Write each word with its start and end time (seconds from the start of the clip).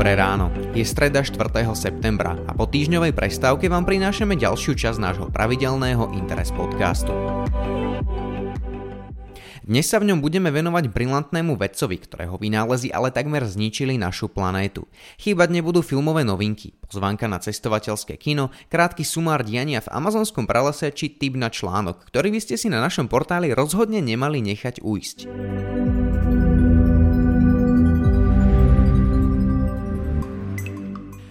Dobré 0.00 0.16
ráno. 0.16 0.48
Je 0.72 0.80
streda 0.80 1.20
4. 1.20 1.60
septembra 1.76 2.32
a 2.48 2.56
po 2.56 2.64
týždňovej 2.64 3.12
prestávke 3.12 3.68
vám 3.68 3.84
prinášame 3.84 4.32
ďalšiu 4.32 4.72
časť 4.72 4.96
nášho 4.96 5.28
pravidelného 5.28 6.16
Interes 6.16 6.48
podcastu. 6.56 7.12
Dnes 9.60 9.84
sa 9.84 10.00
v 10.00 10.08
ňom 10.08 10.24
budeme 10.24 10.48
venovať 10.48 10.88
brilantnému 10.88 11.52
vedcovi, 11.52 12.00
ktorého 12.00 12.40
vynálezy 12.40 12.88
ale 12.88 13.12
takmer 13.12 13.44
zničili 13.44 14.00
našu 14.00 14.32
planétu. 14.32 14.88
Chýbať 15.20 15.60
nebudú 15.60 15.84
filmové 15.84 16.24
novinky, 16.24 16.72
pozvánka 16.80 17.28
na 17.28 17.36
cestovateľské 17.36 18.16
kino, 18.16 18.48
krátky 18.72 19.04
sumár 19.04 19.44
diania 19.44 19.84
v 19.84 19.92
amazonskom 19.92 20.48
pralese 20.48 20.88
či 20.96 21.12
tip 21.12 21.36
na 21.36 21.52
článok, 21.52 22.08
ktorý 22.08 22.32
by 22.32 22.40
ste 22.40 22.56
si 22.56 22.72
na 22.72 22.80
našom 22.80 23.04
portáli 23.04 23.52
rozhodne 23.52 24.00
nemali 24.00 24.40
nechať 24.40 24.80
ujsť. 24.80 25.28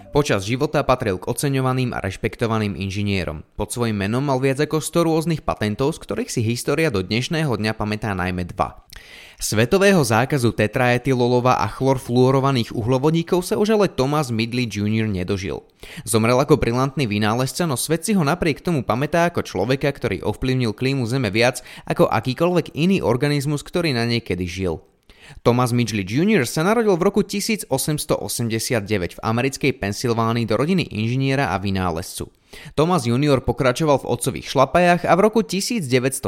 Počas 0.10 0.42
života 0.42 0.82
patril 0.82 1.22
k 1.22 1.30
oceňovaným 1.30 1.94
a 1.94 2.02
rešpektovaným 2.02 2.74
inžinierom. 2.74 3.46
Pod 3.54 3.70
svojim 3.70 3.94
menom 3.94 4.26
mal 4.26 4.42
viac 4.42 4.58
ako 4.58 4.82
100 4.82 5.06
rôznych 5.06 5.42
patentov, 5.46 5.94
z 5.94 6.02
ktorých 6.02 6.34
si 6.34 6.42
história 6.42 6.90
do 6.90 7.06
dnešného 7.06 7.54
dňa 7.54 7.78
pamätá 7.78 8.18
najmä 8.18 8.50
dva. 8.50 8.90
Svetového 9.38 10.02
zákazu 10.02 10.50
tetraetylolova 10.58 11.62
a 11.62 11.70
chlorfluorovaných 11.70 12.74
uhlovodíkov 12.74 13.46
sa 13.46 13.62
už 13.62 13.78
ale 13.78 13.86
Thomas 13.86 14.34
Midley 14.34 14.66
Jr. 14.66 15.06
nedožil. 15.06 15.62
Zomrel 16.10 16.42
ako 16.42 16.58
brilantný 16.58 17.06
vynálezca, 17.06 17.70
no 17.70 17.78
svet 17.78 18.02
si 18.02 18.18
ho 18.18 18.26
napriek 18.26 18.66
tomu 18.66 18.82
pamätá 18.82 19.30
ako 19.30 19.46
človeka, 19.46 19.94
ktorý 19.94 20.26
ovplyvnil 20.26 20.74
klímu 20.74 21.06
Zeme 21.06 21.30
viac 21.30 21.62
ako 21.86 22.10
akýkoľvek 22.10 22.74
iný 22.74 23.06
organizmus, 23.06 23.62
ktorý 23.62 23.94
na 23.94 24.10
niekedy 24.10 24.50
žil. 24.50 24.82
Thomas 25.46 25.72
Midgley 25.72 26.06
Jr. 26.06 26.44
sa 26.50 26.66
narodil 26.66 26.96
v 26.98 27.04
roku 27.06 27.22
1889 27.22 29.18
v 29.18 29.20
americkej 29.22 29.72
Pensylvánii 29.78 30.50
do 30.50 30.56
rodiny 30.58 30.90
inžiniera 30.90 31.54
a 31.54 31.62
vynálezcu. 31.62 32.30
Thomas 32.74 33.06
Jr. 33.06 33.46
pokračoval 33.46 34.02
v 34.02 34.10
otcových 34.10 34.50
šlapajach 34.50 35.06
a 35.06 35.14
v 35.14 35.22
roku 35.22 35.46
1911 35.46 36.26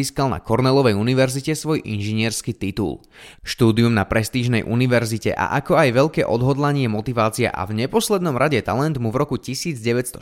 získal 0.00 0.32
na 0.32 0.40
Cornellovej 0.40 0.96
univerzite 0.96 1.52
svoj 1.52 1.84
inžinierský 1.84 2.56
titul. 2.56 3.04
Štúdium 3.44 3.92
na 3.92 4.08
prestížnej 4.08 4.64
univerzite 4.64 5.36
a 5.36 5.52
ako 5.60 5.76
aj 5.76 5.88
veľké 5.92 6.22
odhodlanie, 6.24 6.88
motivácia 6.88 7.52
a 7.52 7.68
v 7.68 7.84
neposlednom 7.84 8.40
rade 8.40 8.64
talent 8.64 8.96
mu 8.96 9.12
v 9.12 9.20
roku 9.20 9.36
1916 9.36 10.18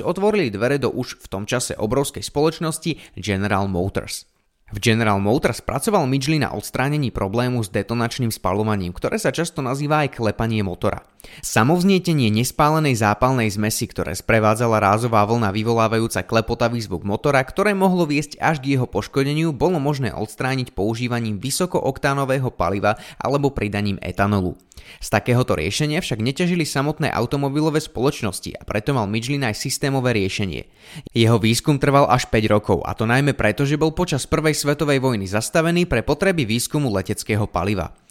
otvorili 0.00 0.48
dvere 0.48 0.80
do 0.80 0.88
už 0.88 1.20
v 1.20 1.26
tom 1.28 1.44
čase 1.44 1.76
obrovskej 1.76 2.24
spoločnosti 2.24 3.20
General 3.20 3.68
Motors. 3.68 4.35
V 4.74 4.82
General 4.82 5.22
Motors 5.22 5.62
pracoval 5.62 6.10
Midgley 6.10 6.42
na 6.42 6.50
odstránení 6.50 7.14
problému 7.14 7.62
s 7.62 7.70
detonačným 7.70 8.34
spalovaním, 8.34 8.90
ktoré 8.90 9.14
sa 9.14 9.30
často 9.30 9.62
nazýva 9.62 10.02
aj 10.02 10.18
klepanie 10.18 10.66
motora. 10.66 11.06
Samovznietenie 11.38 12.34
nespálenej 12.34 12.98
zápalnej 12.98 13.46
zmesi, 13.46 13.86
ktoré 13.86 14.18
sprevádzala 14.18 14.82
rázová 14.82 15.22
vlna 15.22 15.54
vyvolávajúca 15.54 16.26
klepotavý 16.26 16.82
zvuk 16.82 17.06
motora, 17.06 17.46
ktoré 17.46 17.78
mohlo 17.78 18.10
viesť 18.10 18.42
až 18.42 18.58
k 18.58 18.74
jeho 18.74 18.90
poškodeniu, 18.90 19.54
bolo 19.54 19.78
možné 19.78 20.10
odstrániť 20.10 20.74
používaním 20.74 21.38
vysokooktánového 21.38 22.50
paliva 22.50 22.98
alebo 23.22 23.54
pridaním 23.54 24.02
etanolu. 24.02 24.58
Z 25.02 25.08
takéhoto 25.12 25.58
riešenia 25.58 26.00
však 26.00 26.22
neťažili 26.22 26.64
samotné 26.64 27.10
automobilové 27.12 27.82
spoločnosti 27.82 28.56
a 28.56 28.62
preto 28.62 28.96
mal 28.96 29.10
Midgley 29.10 29.38
aj 29.42 29.58
systémové 29.58 30.14
riešenie. 30.16 30.64
Jeho 31.12 31.36
výskum 31.36 31.76
trval 31.76 32.08
až 32.08 32.30
5 32.30 32.54
rokov 32.54 32.78
a 32.86 32.94
to 32.94 33.04
najmä 33.04 33.34
preto, 33.34 33.66
že 33.66 33.80
bol 33.80 33.92
počas 33.92 34.24
prvej 34.24 34.54
svetovej 34.54 35.02
vojny 35.02 35.26
zastavený 35.28 35.84
pre 35.84 36.00
potreby 36.06 36.46
výskumu 36.46 36.88
leteckého 36.94 37.44
paliva. 37.50 38.05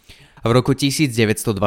V 0.46 0.54
roku 0.54 0.78
1921 0.78 1.58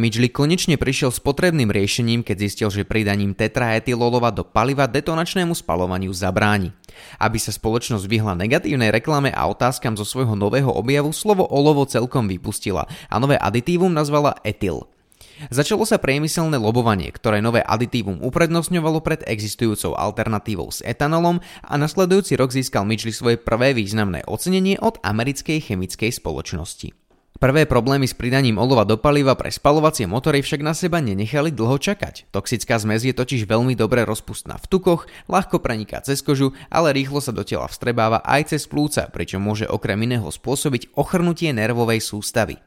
Midgley 0.00 0.32
konečne 0.32 0.80
prišiel 0.80 1.12
s 1.12 1.20
potrebným 1.20 1.68
riešením, 1.68 2.24
keď 2.24 2.36
zistil, 2.48 2.72
že 2.72 2.88
pridaním 2.88 3.36
tetraetylolova 3.36 4.32
do 4.32 4.48
paliva 4.48 4.88
detonačnému 4.88 5.52
spalovaniu 5.52 6.08
zabráni. 6.08 6.72
Aby 7.20 7.36
sa 7.36 7.52
spoločnosť 7.52 8.08
vyhla 8.08 8.32
negatívnej 8.32 8.88
reklame 8.96 9.28
a 9.28 9.44
otázkam 9.44 9.92
zo 10.00 10.08
svojho 10.08 10.40
nového 10.40 10.72
objavu, 10.72 11.12
slovo 11.12 11.44
olovo 11.44 11.84
celkom 11.84 12.24
vypustila 12.24 12.88
a 13.12 13.14
nové 13.20 13.36
aditívum 13.36 13.92
nazvala 13.92 14.40
etyl. 14.40 14.88
Začalo 15.52 15.84
sa 15.84 16.00
priemyselné 16.00 16.56
lobovanie, 16.56 17.12
ktoré 17.12 17.44
nové 17.44 17.60
aditívum 17.60 18.24
uprednostňovalo 18.24 19.04
pred 19.04 19.20
existujúcou 19.28 20.00
alternatívou 20.00 20.72
s 20.72 20.80
etanolom 20.80 21.44
a 21.60 21.76
nasledujúci 21.76 22.40
rok 22.40 22.56
získal 22.56 22.88
Midgley 22.88 23.12
svoje 23.12 23.36
prvé 23.36 23.76
významné 23.76 24.24
ocenenie 24.24 24.80
od 24.80 24.96
americkej 25.04 25.60
chemickej 25.60 26.08
spoločnosti. 26.08 27.03
Prvé 27.34 27.66
problémy 27.66 28.06
s 28.06 28.14
pridaním 28.14 28.62
olova 28.62 28.86
do 28.86 28.94
paliva 28.94 29.34
pre 29.34 29.50
spalovacie 29.50 30.06
motory 30.06 30.38
však 30.38 30.62
na 30.62 30.70
seba 30.70 31.02
nenechali 31.02 31.50
dlho 31.50 31.82
čakať. 31.82 32.30
Toxická 32.30 32.78
zmes 32.78 33.02
je 33.02 33.10
totiž 33.10 33.50
veľmi 33.50 33.74
dobre 33.74 34.06
rozpustná 34.06 34.54
v 34.54 34.70
tukoch, 34.70 35.10
ľahko 35.26 35.58
preniká 35.58 35.98
cez 35.98 36.22
kožu, 36.22 36.54
ale 36.70 36.94
rýchlo 36.94 37.18
sa 37.18 37.34
do 37.34 37.42
tela 37.42 37.66
vstrebáva 37.66 38.22
aj 38.22 38.54
cez 38.54 38.70
plúca, 38.70 39.10
pričom 39.10 39.42
môže 39.42 39.66
okrem 39.66 39.98
iného 40.06 40.30
spôsobiť 40.30 40.94
ochrnutie 40.94 41.50
nervovej 41.50 42.06
sústavy. 42.06 42.62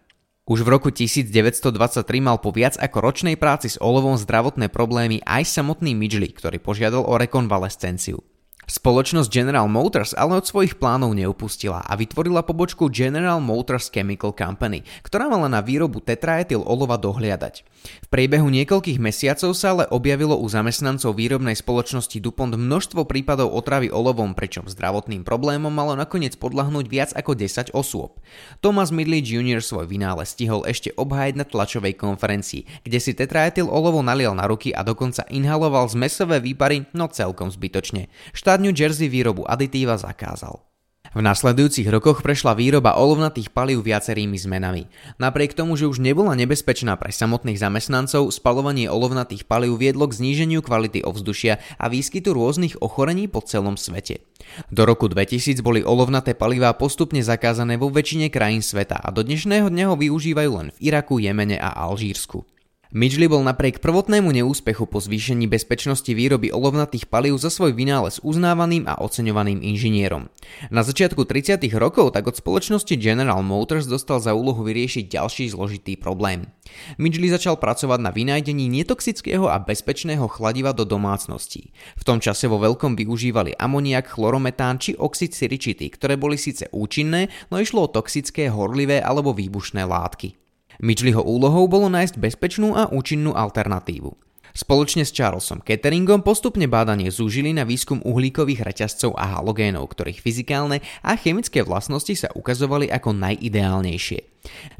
Už 0.48 0.68
v 0.68 0.72
roku 0.76 0.92
1923 0.92 2.04
mal 2.20 2.40
po 2.44 2.52
viac 2.52 2.76
ako 2.76 3.00
ročnej 3.00 3.40
práci 3.40 3.72
s 3.72 3.80
olovom 3.80 4.20
zdravotné 4.20 4.68
problémy 4.68 5.24
aj 5.24 5.48
samotný 5.48 5.96
Midgley, 5.96 6.36
ktorý 6.36 6.60
požiadal 6.60 7.08
o 7.08 7.16
rekonvalescenciu. 7.16 8.20
Spoločnosť 8.68 9.32
General 9.32 9.64
Motors 9.72 10.12
ale 10.12 10.36
od 10.36 10.44
svojich 10.44 10.76
plánov 10.76 11.16
neupustila 11.16 11.88
a 11.88 11.96
vytvorila 11.96 12.44
pobočku 12.44 12.92
General 12.92 13.40
Motors 13.40 13.88
Chemical 13.88 14.36
Company, 14.36 14.84
ktorá 15.08 15.32
mala 15.32 15.48
na 15.48 15.64
výrobu 15.64 16.04
tetraetyl 16.04 16.60
olova 16.68 17.00
dohliadať. 17.00 17.64
V 18.04 18.08
priebehu 18.12 18.52
niekoľkých 18.52 19.00
mesiacov 19.00 19.56
sa 19.56 19.72
ale 19.72 19.88
objavilo 19.88 20.36
u 20.36 20.44
zamestnancov 20.52 21.16
výrobnej 21.16 21.56
spoločnosti 21.56 22.20
DuPont 22.20 22.60
množstvo 22.60 23.08
prípadov 23.08 23.56
otravy 23.56 23.88
olovom, 23.88 24.36
pričom 24.36 24.68
zdravotným 24.68 25.24
problémom 25.24 25.72
malo 25.72 25.96
nakoniec 25.96 26.36
podľahnúť 26.36 26.86
viac 26.92 27.16
ako 27.16 27.40
10 27.40 27.72
osôb. 27.72 28.20
Thomas 28.60 28.92
Midley 28.92 29.24
Jr. 29.24 29.64
svoj 29.64 29.88
vynález 29.88 30.36
stihol 30.36 30.68
ešte 30.68 30.92
obhájať 31.00 31.40
na 31.40 31.48
tlačovej 31.48 31.96
konferencii, 31.96 32.84
kde 32.84 33.00
si 33.00 33.16
tetraetyl 33.16 33.72
olovo 33.72 34.04
nalial 34.04 34.36
na 34.36 34.44
ruky 34.44 34.76
a 34.76 34.84
dokonca 34.84 35.24
inhaloval 35.32 35.88
zmesové 35.88 36.44
výpary, 36.44 36.84
no 36.92 37.08
celkom 37.08 37.48
zbytočne. 37.48 38.12
Štát 38.36 38.57
štát 38.58 38.66
New 38.66 38.74
Jersey 38.74 39.06
výrobu 39.06 39.46
aditíva 39.46 40.02
zakázal. 40.02 40.66
V 41.14 41.22
nasledujúcich 41.22 41.86
rokoch 41.94 42.26
prešla 42.26 42.58
výroba 42.58 42.98
olovnatých 42.98 43.54
palív 43.54 43.86
viacerými 43.86 44.34
zmenami. 44.34 44.90
Napriek 45.22 45.54
tomu, 45.54 45.78
že 45.78 45.86
už 45.86 46.02
nebola 46.02 46.34
nebezpečná 46.34 46.98
pre 46.98 47.14
samotných 47.14 47.62
zamestnancov, 47.62 48.34
spalovanie 48.34 48.90
olovnatých 48.90 49.46
palív 49.46 49.78
viedlo 49.78 50.10
k 50.10 50.18
zníženiu 50.18 50.66
kvality 50.66 51.06
ovzdušia 51.06 51.62
a 51.78 51.86
výskytu 51.86 52.34
rôznych 52.34 52.82
ochorení 52.82 53.30
po 53.30 53.46
celom 53.46 53.78
svete. 53.78 54.26
Do 54.74 54.90
roku 54.90 55.06
2000 55.06 55.62
boli 55.62 55.86
olovnaté 55.86 56.34
palivá 56.34 56.74
postupne 56.74 57.22
zakázané 57.22 57.78
vo 57.78 57.94
väčšine 57.94 58.34
krajín 58.34 58.66
sveta 58.66 58.98
a 58.98 59.14
do 59.14 59.22
dnešného 59.22 59.70
dňa 59.70 59.86
ho 59.94 59.96
využívajú 60.02 60.52
len 60.58 60.68
v 60.74 60.78
Iraku, 60.82 61.22
Jemene 61.22 61.62
a 61.62 61.78
Alžírsku. 61.78 62.57
Midgley 62.96 63.28
bol 63.28 63.44
napriek 63.44 63.84
prvotnému 63.84 64.32
neúspechu 64.32 64.88
po 64.88 65.04
zvýšení 65.04 65.44
bezpečnosti 65.52 66.08
výroby 66.08 66.56
olovnatých 66.56 67.12
palív 67.12 67.36
za 67.36 67.52
svoj 67.52 67.76
vynález 67.76 68.24
uznávaným 68.24 68.88
a 68.88 69.04
oceňovaným 69.04 69.60
inžinierom. 69.60 70.32
Na 70.72 70.88
začiatku 70.88 71.28
30. 71.28 71.60
rokov 71.76 72.16
tak 72.16 72.32
od 72.32 72.40
spoločnosti 72.40 72.96
General 72.96 73.44
Motors 73.44 73.92
dostal 73.92 74.24
za 74.24 74.32
úlohu 74.32 74.64
vyriešiť 74.64 75.04
ďalší 75.20 75.52
zložitý 75.52 76.00
problém. 76.00 76.48
Midgley 76.96 77.28
začal 77.28 77.60
pracovať 77.60 78.00
na 78.00 78.16
vynájdení 78.16 78.72
netoxického 78.72 79.52
a 79.52 79.60
bezpečného 79.60 80.24
chladiva 80.32 80.72
do 80.72 80.88
domácností. 80.88 81.76
V 82.00 82.04
tom 82.08 82.24
čase 82.24 82.48
vo 82.48 82.56
veľkom 82.56 82.96
využívali 82.96 83.52
amoniak, 83.60 84.16
chlorometán 84.16 84.80
či 84.80 84.96
oxid 84.96 85.36
siričitý, 85.36 85.92
ktoré 85.92 86.16
boli 86.16 86.40
síce 86.40 86.72
účinné, 86.72 87.28
no 87.52 87.60
išlo 87.60 87.84
o 87.84 87.92
toxické, 87.92 88.48
horlivé 88.48 89.04
alebo 89.04 89.36
výbušné 89.36 89.84
látky. 89.84 90.47
Midgleyho 90.78 91.26
úlohou 91.26 91.66
bolo 91.66 91.90
nájsť 91.90 92.22
bezpečnú 92.22 92.78
a 92.78 92.90
účinnú 92.94 93.34
alternatívu. 93.34 94.27
Spoločne 94.58 95.06
s 95.06 95.14
Charlesom 95.14 95.62
Ketteringom 95.62 96.26
postupne 96.26 96.66
bádanie 96.66 97.14
zúžili 97.14 97.54
na 97.54 97.62
výskum 97.62 98.02
uhlíkových 98.02 98.66
reťazcov 98.66 99.14
a 99.14 99.38
halogénov, 99.38 99.86
ktorých 99.86 100.18
fyzikálne 100.18 100.82
a 101.06 101.14
chemické 101.14 101.62
vlastnosti 101.62 102.10
sa 102.18 102.34
ukazovali 102.34 102.90
ako 102.90 103.14
najideálnejšie. 103.14 104.20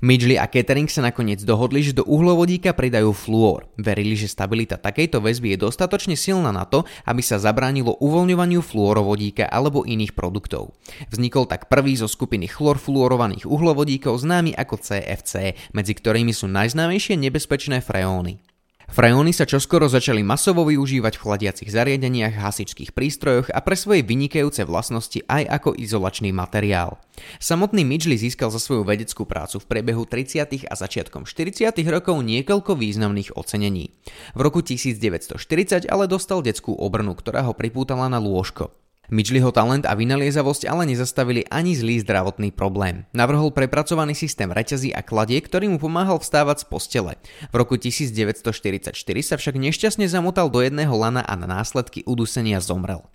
Midgley 0.02 0.42
a 0.42 0.50
Kettering 0.50 0.90
sa 0.90 1.06
nakoniec 1.06 1.46
dohodli, 1.46 1.86
že 1.86 1.94
do 1.94 2.02
uhlovodíka 2.10 2.74
pridajú 2.74 3.14
fluor. 3.14 3.70
Verili, 3.78 4.18
že 4.18 4.26
stabilita 4.26 4.82
takejto 4.82 5.22
väzby 5.22 5.54
je 5.54 5.70
dostatočne 5.70 6.18
silná 6.18 6.50
na 6.50 6.66
to, 6.66 6.82
aby 7.06 7.22
sa 7.22 7.38
zabránilo 7.38 8.02
uvoľňovaniu 8.02 8.66
fluorovodíka 8.66 9.46
alebo 9.46 9.86
iných 9.86 10.18
produktov. 10.18 10.74
Vznikol 11.14 11.46
tak 11.46 11.70
prvý 11.70 11.94
zo 11.94 12.10
skupiny 12.10 12.50
chlorfluorovaných 12.50 13.46
uhlovodíkov 13.46 14.26
známy 14.26 14.58
ako 14.58 14.82
CFC, 14.82 15.54
medzi 15.78 15.94
ktorými 15.94 16.34
sú 16.34 16.50
najznámejšie 16.50 17.14
nebezpečné 17.14 17.86
freóny. 17.86 18.42
Freóny 18.88 19.36
sa 19.36 19.44
čoskoro 19.44 19.92
začali 19.92 20.24
masovo 20.24 20.64
využívať 20.64 21.20
v 21.20 21.24
chladiacich 21.28 21.70
zariadeniach, 21.70 22.40
hasičských 22.40 22.96
prístrojoch 22.96 23.52
a 23.52 23.60
pre 23.60 23.76
svoje 23.76 24.00
vynikajúce 24.02 24.64
vlastnosti 24.64 25.20
aj 25.28 25.44
ako 25.44 25.76
izolačný 25.76 26.32
materiál. 26.32 26.96
Samotný 27.38 27.84
Midgley 27.84 28.16
získal 28.16 28.48
za 28.48 28.64
svoju 28.64 28.88
vedeckú 28.88 29.28
prácu 29.28 29.60
v 29.60 29.68
priebehu 29.68 30.08
30. 30.08 30.72
a 30.72 30.74
začiatkom 30.80 31.28
40. 31.28 31.68
rokov 31.92 32.16
niekoľko 32.24 32.80
významných 32.80 33.36
ocenení. 33.36 33.92
V 34.34 34.40
roku 34.40 34.64
1940 34.64 35.36
ale 35.92 36.08
dostal 36.08 36.40
detskú 36.40 36.72
obrnu, 36.72 37.12
ktorá 37.12 37.44
ho 37.44 37.52
pripútala 37.52 38.08
na 38.08 38.24
lôžko. 38.24 38.72
Midgleyho 39.08 39.56
talent 39.56 39.88
a 39.88 39.96
vynaliezavosť 39.96 40.68
ale 40.68 40.84
nezastavili 40.84 41.48
ani 41.48 41.80
zlý 41.80 42.04
zdravotný 42.04 42.52
problém. 42.52 43.08
Navrhol 43.16 43.56
prepracovaný 43.56 44.12
systém 44.12 44.52
reťazí 44.52 44.92
a 44.92 45.00
kladie, 45.00 45.40
ktorý 45.40 45.72
mu 45.72 45.80
pomáhal 45.80 46.20
vstávať 46.20 46.64
z 46.64 46.66
postele. 46.68 47.14
V 47.48 47.56
roku 47.56 47.80
1944 47.80 48.92
sa 49.24 49.36
však 49.40 49.56
nešťastne 49.56 50.12
zamotal 50.12 50.52
do 50.52 50.60
jedného 50.60 50.92
lana 50.92 51.24
a 51.24 51.40
na 51.40 51.48
následky 51.48 52.04
udusenia 52.04 52.60
zomrel. 52.60 53.08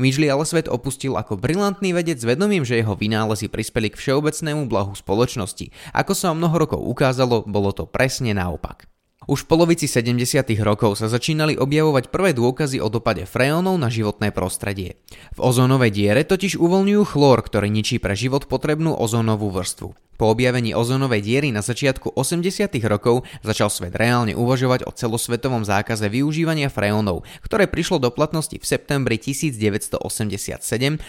Midgley 0.00 0.32
ale 0.32 0.48
svet 0.48 0.64
opustil 0.64 1.12
ako 1.12 1.36
brilantný 1.36 1.92
vedec 1.92 2.16
s 2.16 2.24
vedomím, 2.24 2.64
že 2.64 2.80
jeho 2.80 2.96
vynálezy 2.96 3.52
prispeli 3.52 3.92
k 3.92 4.00
všeobecnému 4.00 4.64
blahu 4.64 4.96
spoločnosti. 4.96 5.68
Ako 5.92 6.12
sa 6.16 6.32
o 6.32 6.38
mnoho 6.40 6.56
rokov 6.56 6.80
ukázalo, 6.80 7.44
bolo 7.44 7.72
to 7.76 7.84
presne 7.84 8.32
naopak. 8.32 8.93
Už 9.24 9.48
v 9.48 9.56
polovici 9.56 9.88
70. 9.88 10.44
rokov 10.60 11.00
sa 11.00 11.08
začínali 11.08 11.56
objavovať 11.56 12.12
prvé 12.12 12.36
dôkazy 12.36 12.76
o 12.76 12.92
dopade 12.92 13.24
freónov 13.24 13.80
na 13.80 13.88
životné 13.88 14.36
prostredie. 14.36 15.00
V 15.32 15.40
ozónovej 15.40 15.96
diere 15.96 16.28
totiž 16.28 16.60
uvoľňujú 16.60 17.02
chlór, 17.08 17.40
ktorý 17.40 17.72
ničí 17.72 17.96
pre 17.96 18.12
život 18.12 18.44
potrebnú 18.44 18.92
ozónovú 18.92 19.48
vrstvu. 19.48 19.96
Po 20.20 20.28
objavení 20.28 20.76
ozónovej 20.76 21.24
diery 21.24 21.56
na 21.56 21.64
začiatku 21.64 22.12
80. 22.12 22.68
rokov 22.84 23.24
začal 23.40 23.72
svet 23.72 23.96
reálne 23.96 24.36
uvažovať 24.36 24.84
o 24.84 24.92
celosvetovom 24.92 25.64
zákaze 25.64 26.06
využívania 26.12 26.68
freónov, 26.68 27.24
ktoré 27.40 27.64
prišlo 27.64 28.04
do 28.04 28.12
platnosti 28.12 28.60
v 28.60 28.62
septembri 28.62 29.16
1987 29.16 30.60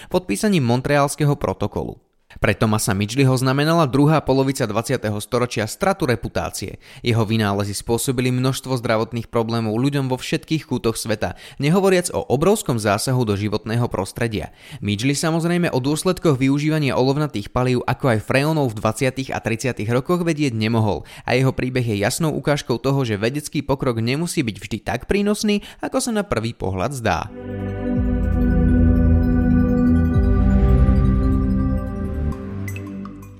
podpísaním 0.07 0.63
Montrealského 0.63 1.35
protokolu. 1.35 1.99
Pre 2.35 2.51
Tomasa 2.51 2.91
Midgleyho 2.91 3.31
znamenala 3.39 3.87
druhá 3.87 4.19
polovica 4.19 4.67
20. 4.67 5.07
storočia 5.23 5.63
stratu 5.71 6.03
reputácie. 6.03 6.83
Jeho 6.99 7.23
vynálezy 7.23 7.71
spôsobili 7.71 8.27
množstvo 8.35 8.75
zdravotných 8.75 9.31
problémov 9.31 9.79
ľuďom 9.79 10.11
vo 10.11 10.19
všetkých 10.19 10.67
kútoch 10.67 10.99
sveta, 10.99 11.39
nehovoriac 11.63 12.11
o 12.11 12.27
obrovskom 12.27 12.75
zásahu 12.75 13.23
do 13.23 13.39
životného 13.39 13.87
prostredia. 13.87 14.51
Midgley 14.83 15.15
samozrejme 15.15 15.71
o 15.71 15.79
dôsledkoch 15.79 16.35
využívania 16.35 16.99
olovnatých 16.99 17.55
palív 17.55 17.87
ako 17.87 18.19
aj 18.19 18.19
freónov 18.27 18.75
v 18.75 18.83
20. 18.83 19.31
a 19.31 19.39
30. 19.39 19.79
rokoch 19.95 20.27
vedieť 20.27 20.51
nemohol 20.51 21.07
a 21.23 21.39
jeho 21.39 21.55
príbeh 21.55 21.87
je 21.87 22.03
jasnou 22.03 22.35
ukážkou 22.35 22.75
toho, 22.83 23.07
že 23.07 23.15
vedecký 23.15 23.63
pokrok 23.63 24.03
nemusí 24.03 24.43
byť 24.43 24.57
vždy 24.59 24.77
tak 24.83 25.07
prínosný, 25.07 25.63
ako 25.79 25.97
sa 26.03 26.11
na 26.11 26.27
prvý 26.27 26.51
pohľad 26.51 26.91
zdá. 26.91 27.31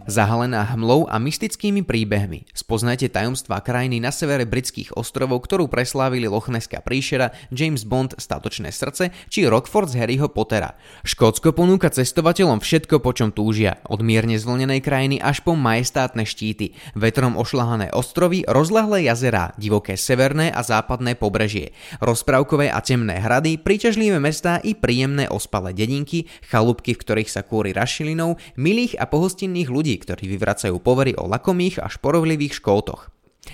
Zahalená 0.06 0.62
hmlou 0.70 1.10
a 1.10 1.18
mystickými 1.18 1.82
príbehmi. 1.82 2.46
Spoznajte 2.54 3.10
tajomstvá 3.10 3.58
krajiny 3.66 3.98
na 3.98 4.14
severe 4.14 4.46
britských 4.46 4.94
ostrovov, 4.94 5.50
ktorú 5.50 5.66
preslávili 5.66 6.30
Lochneská 6.30 6.86
príšera, 6.86 7.34
James 7.50 7.82
Bond 7.90 8.14
Statočné 8.14 8.70
srdce 8.70 9.10
či 9.34 9.50
Rockford 9.50 9.90
z 9.90 10.06
Harryho 10.06 10.30
Pottera. 10.30 10.78
Škótsko 11.02 11.58
ponúka 11.58 11.90
cestovateľom 11.90 12.62
všetko, 12.62 13.02
po 13.02 13.18
čom 13.18 13.34
túžia. 13.34 13.82
Od 13.90 14.06
mierne 14.06 14.38
zvlnenej 14.38 14.86
krajiny 14.86 15.18
až 15.18 15.42
po 15.42 15.58
majestátne 15.58 16.22
štíty, 16.22 16.78
vetrom 16.94 17.34
ošlahané 17.34 17.90
ostrovy, 17.90 18.46
rozlahlé 18.46 19.10
jazerá, 19.10 19.58
divoké 19.58 19.98
severné 19.98 20.54
a 20.54 20.62
západné 20.62 21.18
pobrežie, 21.18 21.74
rozprávkové 21.98 22.70
a 22.70 22.78
temné 22.86 23.18
hrady, 23.18 23.58
príťažlivé 23.58 24.22
mestá 24.22 24.62
i 24.62 24.78
príjemné 24.78 25.26
ospalé 25.34 25.74
dedinky, 25.74 26.30
chalúbky, 26.46 26.94
v 26.94 27.02
ktorých 27.02 27.34
sa 27.34 27.42
kúri 27.42 27.74
rašilinou, 27.74 28.38
milých 28.54 29.02
a 29.02 29.10
pohostinných 29.10 29.74
ľudí, 29.74 29.95
ktorí 30.02 30.32
vyvracajú 30.36 30.78
povery 30.80 31.16
o 31.16 31.28
lakomých 31.28 31.82
a 31.82 31.88
šporovlivých 31.88 32.60
škótoch. 32.60 33.10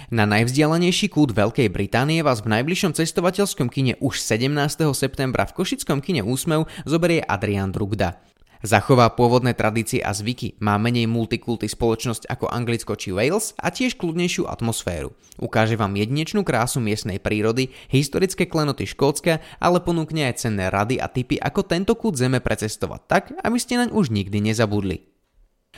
Na 0.08 0.24
najvzdialenejší 0.24 1.12
kút 1.12 1.36
Veľkej 1.36 1.68
Británie 1.68 2.24
vás 2.24 2.40
v 2.40 2.56
najbližšom 2.60 2.96
cestovateľskom 2.96 3.68
kine 3.68 4.00
už 4.00 4.24
17. 4.24 4.88
septembra 4.96 5.44
v 5.44 5.56
Košickom 5.56 6.00
kine 6.00 6.24
Úsmev 6.24 6.68
zoberie 6.88 7.20
Adrian 7.24 7.76
Drugda. 7.76 8.20
Zachová 8.62 9.10
pôvodné 9.10 9.58
tradície 9.58 10.06
a 10.06 10.14
zvyky, 10.14 10.54
má 10.62 10.78
menej 10.78 11.10
multikulty 11.10 11.66
spoločnosť 11.66 12.30
ako 12.30 12.46
Anglicko 12.46 12.94
či 12.94 13.10
Wales 13.10 13.58
a 13.58 13.74
tiež 13.74 13.98
kľudnejšiu 13.98 14.46
atmosféru. 14.46 15.18
Ukáže 15.42 15.74
vám 15.74 15.98
jedinečnú 15.98 16.46
krásu 16.46 16.78
miestnej 16.78 17.18
prírody, 17.18 17.74
historické 17.90 18.46
klenoty 18.46 18.86
Škótska, 18.86 19.42
ale 19.58 19.82
ponúkne 19.82 20.30
aj 20.30 20.46
cenné 20.46 20.70
rady 20.70 21.02
a 21.02 21.10
tipy, 21.10 21.42
ako 21.42 21.66
tento 21.66 21.98
kút 21.98 22.22
zeme 22.22 22.38
precestovať 22.38 23.02
tak, 23.10 23.24
aby 23.42 23.58
ste 23.58 23.82
naň 23.82 23.98
už 23.98 24.14
nikdy 24.14 24.38
nezabudli. 24.54 25.11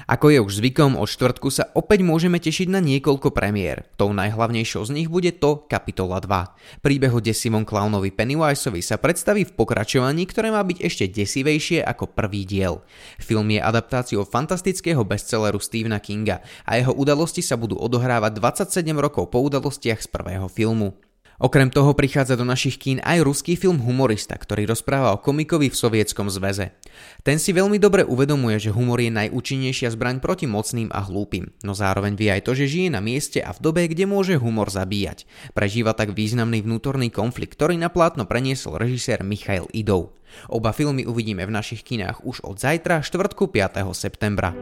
Ako 0.03 0.35
je 0.35 0.43
už 0.43 0.59
zvykom, 0.59 0.99
od 0.99 1.07
štvrtku 1.07 1.47
sa 1.47 1.71
opäť 1.77 2.03
môžeme 2.03 2.35
tešiť 2.35 2.67
na 2.67 2.83
niekoľko 2.83 3.31
premiér. 3.31 3.87
Tou 3.95 4.11
najhlavnejšou 4.11 4.89
z 4.89 4.91
nich 4.91 5.07
bude 5.07 5.31
to 5.39 5.63
Kapitola 5.71 6.19
2. 6.19 6.83
Príbeh 6.83 7.13
o 7.15 7.23
desivom 7.23 7.63
klaunovi 7.63 8.11
Pennywiseovi 8.11 8.83
sa 8.83 8.99
predstaví 8.99 9.47
v 9.47 9.55
pokračovaní, 9.55 10.27
ktoré 10.27 10.51
má 10.51 10.59
byť 10.59 10.77
ešte 10.83 11.05
desivejšie 11.07 11.79
ako 11.87 12.11
prvý 12.11 12.43
diel. 12.43 12.83
Film 13.21 13.47
je 13.55 13.63
adaptáciou 13.63 14.27
fantastického 14.27 15.07
bestselleru 15.07 15.61
Stephena 15.63 16.03
Kinga 16.03 16.43
a 16.67 16.75
jeho 16.75 16.91
udalosti 16.91 17.39
sa 17.39 17.55
budú 17.55 17.79
odohrávať 17.79 18.37
27 18.43 18.83
rokov 18.99 19.31
po 19.31 19.39
udalostiach 19.45 20.03
z 20.03 20.07
prvého 20.11 20.51
filmu. 20.51 20.99
Okrem 21.43 21.67
toho 21.67 21.91
prichádza 21.91 22.39
do 22.39 22.47
našich 22.47 22.79
kín 22.79 23.03
aj 23.03 23.19
ruský 23.19 23.59
film 23.59 23.83
Humorista, 23.83 24.31
ktorý 24.31 24.63
rozpráva 24.63 25.11
o 25.11 25.19
komikovi 25.19 25.67
v 25.67 25.75
Sovietskom 25.75 26.31
zväze. 26.31 26.71
Ten 27.19 27.35
si 27.35 27.51
veľmi 27.51 27.75
dobre 27.83 28.07
uvedomuje, 28.07 28.63
že 28.63 28.71
humor 28.71 29.03
je 29.03 29.11
najúčinnejšia 29.11 29.91
zbraň 29.91 30.23
proti 30.23 30.47
mocným 30.47 30.87
a 30.95 31.03
hlúpim, 31.03 31.51
no 31.67 31.75
zároveň 31.75 32.15
vie 32.15 32.31
aj 32.31 32.47
to, 32.47 32.55
že 32.55 32.71
žije 32.71 32.95
na 32.95 33.03
mieste 33.03 33.43
a 33.43 33.51
v 33.51 33.59
dobe, 33.59 33.91
kde 33.91 34.07
môže 34.07 34.39
humor 34.39 34.71
zabíjať. 34.71 35.27
Prežíva 35.51 35.91
tak 35.91 36.15
významný 36.15 36.63
vnútorný 36.63 37.11
konflikt, 37.11 37.59
ktorý 37.59 37.75
na 37.75 37.91
plátno 37.91 38.23
preniesol 38.23 38.79
režisér 38.79 39.27
Michail 39.27 39.67
Idov. 39.75 40.15
Oba 40.47 40.71
filmy 40.71 41.03
uvidíme 41.03 41.43
v 41.43 41.51
našich 41.59 41.83
kinách 41.83 42.23
už 42.23 42.39
od 42.47 42.55
zajtra, 42.55 43.03
štvrtku 43.03 43.51
5. 43.51 43.83
septembra. 43.91 44.55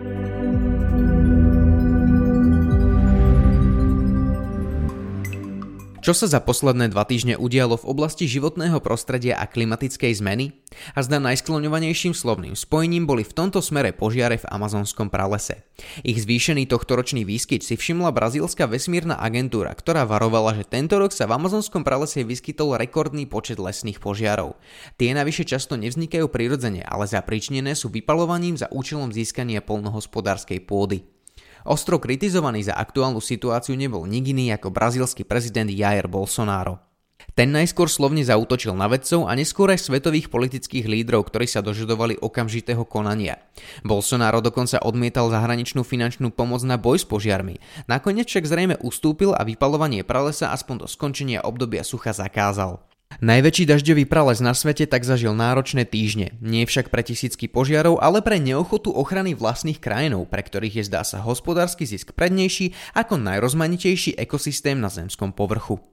Čo 6.02 6.18
sa 6.18 6.26
za 6.26 6.42
posledné 6.42 6.90
dva 6.90 7.06
týždne 7.06 7.38
udialo 7.38 7.78
v 7.78 7.86
oblasti 7.86 8.26
životného 8.26 8.82
prostredia 8.82 9.38
a 9.38 9.46
klimatickej 9.46 10.18
zmeny? 10.18 10.58
A 10.98 11.06
zda 11.06 11.22
najskloňovanejším 11.22 12.18
slovným 12.18 12.58
spojením 12.58 13.06
boli 13.06 13.22
v 13.22 13.30
tomto 13.30 13.62
smere 13.62 13.94
požiare 13.94 14.42
v 14.42 14.50
amazonskom 14.50 15.14
pralese. 15.14 15.62
Ich 16.02 16.18
zvýšený 16.26 16.66
tohtoročný 16.66 17.22
výskyt 17.22 17.62
si 17.62 17.78
všimla 17.78 18.10
brazílska 18.18 18.66
vesmírna 18.66 19.14
agentúra, 19.14 19.78
ktorá 19.78 20.10
varovala, 20.10 20.58
že 20.58 20.66
tento 20.66 20.98
rok 20.98 21.14
sa 21.14 21.30
v 21.30 21.38
amazonskom 21.38 21.86
pralese 21.86 22.26
vyskytol 22.26 22.82
rekordný 22.82 23.30
počet 23.30 23.62
lesných 23.62 24.02
požiarov. 24.02 24.58
Tie 24.98 25.14
navyše 25.14 25.46
často 25.46 25.78
nevznikajú 25.78 26.26
prirodzene, 26.34 26.82
ale 26.82 27.06
zapríčnené 27.06 27.78
sú 27.78 27.94
vypalovaním 27.94 28.58
za 28.58 28.66
účelom 28.74 29.14
získania 29.14 29.62
polnohospodárskej 29.62 30.66
pôdy. 30.66 31.21
Ostro 31.66 32.02
kritizovaný 32.02 32.66
za 32.66 32.74
aktuálnu 32.74 33.22
situáciu 33.22 33.78
nebol 33.78 34.06
nik 34.10 34.28
ako 34.58 34.74
brazílsky 34.74 35.22
prezident 35.22 35.70
Jair 35.70 36.10
Bolsonaro. 36.10 36.92
Ten 37.32 37.54
najskôr 37.56 37.88
slovne 37.88 38.26
zautočil 38.26 38.76
na 38.76 38.92
vedcov 38.92 39.30
a 39.30 39.32
neskôr 39.38 39.72
aj 39.72 39.88
svetových 39.88 40.28
politických 40.28 40.84
lídrov, 40.84 41.32
ktorí 41.32 41.48
sa 41.48 41.64
dožadovali 41.64 42.20
okamžitého 42.20 42.84
konania. 42.84 43.40
Bolsonaro 43.88 44.44
dokonca 44.44 44.84
odmietal 44.84 45.32
zahraničnú 45.32 45.88
finančnú 45.88 46.34
pomoc 46.36 46.60
na 46.68 46.76
boj 46.76 47.00
s 47.00 47.06
požiarmi. 47.08 47.64
Nakoniec 47.88 48.28
však 48.28 48.44
zrejme 48.44 48.76
ustúpil 48.84 49.32
a 49.32 49.48
vypalovanie 49.48 50.04
pralesa 50.04 50.52
aspoň 50.52 50.86
do 50.86 50.88
skončenia 50.92 51.46
obdobia 51.46 51.88
sucha 51.88 52.12
zakázal. 52.12 52.91
Najväčší 53.20 53.68
dažďový 53.68 54.08
prales 54.08 54.40
na 54.40 54.56
svete 54.56 54.88
tak 54.88 55.04
zažil 55.04 55.36
náročné 55.36 55.84
týždne, 55.84 56.32
nie 56.40 56.64
však 56.64 56.88
pre 56.88 57.04
tisícky 57.04 57.52
požiarov, 57.52 58.00
ale 58.00 58.24
pre 58.24 58.40
neochotu 58.40 58.96
ochrany 58.96 59.36
vlastných 59.36 59.84
krajinov, 59.84 60.32
pre 60.32 60.40
ktorých 60.40 60.80
je 60.80 60.88
zdá 60.88 61.04
sa 61.04 61.20
hospodársky 61.20 61.84
zisk 61.84 62.16
prednejší 62.16 62.72
ako 62.96 63.20
najrozmanitejší 63.20 64.16
ekosystém 64.16 64.80
na 64.80 64.88
zemskom 64.88 65.36
povrchu. 65.36 65.91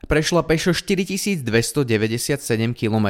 Prešla 0.00 0.48
pešo 0.48 0.72
4297 0.72 1.44
km. 2.72 3.06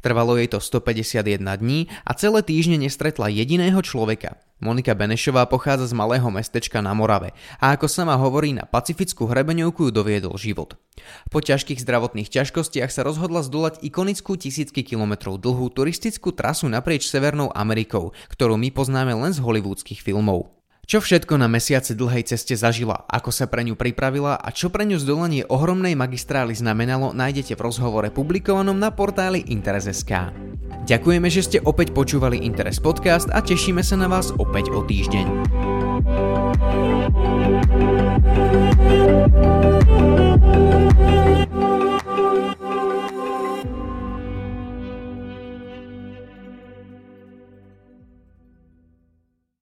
Trvalo 0.00 0.40
jej 0.40 0.48
to 0.48 0.64
151 0.64 1.44
dní 1.44 1.92
a 2.08 2.16
celé 2.16 2.40
týždne 2.40 2.80
nestretla 2.80 3.28
jediného 3.28 3.76
človeka. 3.84 4.40
Monika 4.62 4.96
Benešová 4.96 5.44
pochádza 5.44 5.90
z 5.90 5.94
malého 5.98 6.24
mestečka 6.32 6.80
na 6.80 6.96
Morave 6.96 7.36
a 7.60 7.76
ako 7.76 7.84
sama 7.90 8.16
hovorí, 8.16 8.56
na 8.56 8.64
pacifickú 8.64 9.28
hrebeňovku 9.28 9.90
ju 9.90 9.92
doviedol 9.92 10.38
život. 10.40 10.78
Po 11.28 11.42
ťažkých 11.42 11.82
zdravotných 11.82 12.30
ťažkostiach 12.30 12.88
sa 12.88 13.02
rozhodla 13.04 13.44
zdolať 13.44 13.82
ikonickú 13.84 14.38
tisícky 14.38 14.86
kilometrov 14.86 15.42
dlhú 15.42 15.68
turistickú 15.68 16.32
trasu 16.32 16.70
naprieč 16.70 17.10
Severnou 17.10 17.50
Amerikou, 17.52 18.14
ktorú 18.32 18.56
my 18.56 18.70
poznáme 18.70 19.12
len 19.12 19.34
z 19.34 19.42
hollywoodských 19.42 20.00
filmov. 20.00 20.61
Čo 20.92 21.00
všetko 21.00 21.40
na 21.40 21.48
mesiace 21.48 21.96
dlhej 21.96 22.28
ceste 22.28 22.52
zažila, 22.52 23.08
ako 23.08 23.32
sa 23.32 23.48
pre 23.48 23.64
ňu 23.64 23.80
pripravila 23.80 24.36
a 24.36 24.52
čo 24.52 24.68
pre 24.68 24.84
ňu 24.84 25.00
zdolanie 25.00 25.40
ohromnej 25.48 25.96
magistrály 25.96 26.52
znamenalo, 26.52 27.16
nájdete 27.16 27.56
v 27.56 27.64
rozhovore 27.64 28.12
publikovanom 28.12 28.76
na 28.76 28.92
portáli 28.92 29.40
Interes.sk. 29.40 30.12
Ďakujeme, 30.84 31.32
že 31.32 31.48
ste 31.48 31.64
opäť 31.64 31.96
počúvali 31.96 32.44
Interes 32.44 32.76
podcast 32.76 33.32
a 33.32 33.40
tešíme 33.40 33.80
sa 33.80 33.96
na 33.96 34.04
vás 34.04 34.36
opäť 34.36 34.68
o 34.68 34.84
týždeň. 34.84 35.48